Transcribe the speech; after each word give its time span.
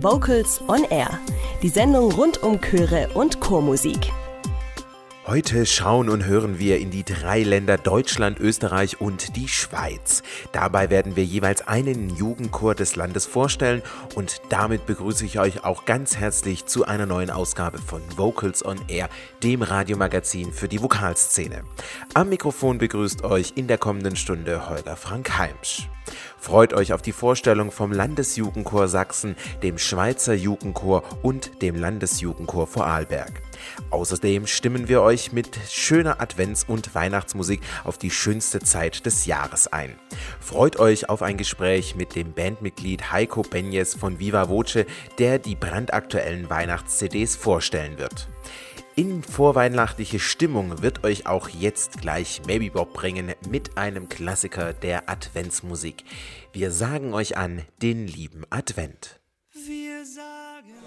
Vocals 0.00 0.60
on 0.66 0.84
Air, 0.90 1.20
die 1.62 1.68
Sendung 1.68 2.10
rund 2.12 2.42
um 2.42 2.60
Chöre 2.60 3.08
und 3.14 3.40
Chormusik. 3.40 4.12
Heute 5.26 5.64
schauen 5.64 6.10
und 6.10 6.26
hören 6.26 6.58
wir 6.58 6.78
in 6.78 6.90
die 6.90 7.02
drei 7.02 7.42
Länder 7.42 7.78
Deutschland, 7.78 8.38
Österreich 8.40 9.00
und 9.00 9.36
die 9.36 9.48
Schweiz. 9.48 10.22
Dabei 10.52 10.90
werden 10.90 11.16
wir 11.16 11.24
jeweils 11.24 11.66
einen 11.66 12.14
Jugendchor 12.14 12.74
des 12.74 12.94
Landes 12.94 13.24
vorstellen 13.24 13.80
und 14.16 14.42
damit 14.50 14.84
begrüße 14.84 15.24
ich 15.24 15.38
euch 15.38 15.64
auch 15.64 15.86
ganz 15.86 16.18
herzlich 16.18 16.66
zu 16.66 16.84
einer 16.84 17.06
neuen 17.06 17.30
Ausgabe 17.30 17.78
von 17.78 18.02
Vocals 18.16 18.62
on 18.66 18.78
Air, 18.86 19.08
dem 19.42 19.62
Radiomagazin 19.62 20.52
für 20.52 20.68
die 20.68 20.82
Vokalszene. 20.82 21.64
Am 22.12 22.28
Mikrofon 22.28 22.76
begrüßt 22.76 23.24
euch 23.24 23.54
in 23.56 23.66
der 23.66 23.78
kommenden 23.78 24.16
Stunde 24.16 24.68
Holger 24.68 24.96
Frank 24.96 25.38
Heimsch. 25.38 25.88
Freut 26.38 26.74
euch 26.74 26.92
auf 26.92 27.00
die 27.00 27.12
Vorstellung 27.12 27.70
vom 27.70 27.90
Landesjugendchor 27.90 28.88
Sachsen, 28.88 29.36
dem 29.62 29.78
Schweizer 29.78 30.34
Jugendchor 30.34 31.02
und 31.22 31.62
dem 31.62 31.76
Landesjugendchor 31.76 32.66
Vorarlberg. 32.66 33.40
Außerdem 33.90 34.46
stimmen 34.46 34.88
wir 34.88 35.02
euch 35.02 35.32
mit 35.32 35.58
schöner 35.68 36.20
Advents- 36.20 36.64
und 36.66 36.94
Weihnachtsmusik 36.94 37.60
auf 37.84 37.98
die 37.98 38.10
schönste 38.10 38.60
Zeit 38.60 39.06
des 39.06 39.26
Jahres 39.26 39.66
ein. 39.66 39.96
Freut 40.40 40.78
euch 40.78 41.08
auf 41.08 41.22
ein 41.22 41.36
Gespräch 41.36 41.94
mit 41.94 42.14
dem 42.14 42.32
Bandmitglied 42.32 43.12
Heiko 43.12 43.42
Benjes 43.42 43.94
von 43.94 44.18
Viva 44.18 44.48
Voce, 44.48 44.84
der 45.18 45.38
die 45.38 45.54
brandaktuellen 45.54 46.50
Weihnachts-CDs 46.50 47.36
vorstellen 47.36 47.98
wird. 47.98 48.28
In 48.96 49.24
vorweihnachtliche 49.24 50.20
Stimmung 50.20 50.80
wird 50.80 51.02
euch 51.02 51.26
auch 51.26 51.48
jetzt 51.48 52.00
gleich 52.00 52.42
Maybe 52.46 52.70
Bob 52.70 52.92
bringen 52.92 53.32
mit 53.48 53.76
einem 53.76 54.08
Klassiker 54.08 54.72
der 54.72 55.10
Adventsmusik. 55.10 56.04
Wir 56.52 56.70
sagen 56.70 57.12
euch 57.12 57.36
an 57.36 57.62
den 57.82 58.06
lieben 58.06 58.44
Advent. 58.50 59.18